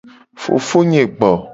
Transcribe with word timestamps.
Fofonye 0.41 1.01
gbo. 1.17 1.31